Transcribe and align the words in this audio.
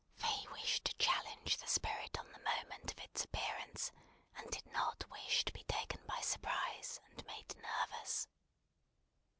For 0.15 0.25
he 0.25 0.47
wished 0.47 0.85
to 0.85 0.95
challenge 0.95 1.57
the 1.57 1.67
Spirit 1.67 2.17
on 2.17 2.31
the 2.31 2.39
moment 2.39 2.89
of 2.91 2.97
its 3.01 3.23
appearance, 3.23 3.91
and 4.35 4.49
did 4.49 4.65
not 4.65 5.07
wish 5.11 5.45
to 5.45 5.53
be 5.53 5.63
taken 5.65 6.03
by 6.07 6.21
surprise, 6.21 6.99
and 7.11 7.23
made 7.27 7.55
nervous. 7.55 8.27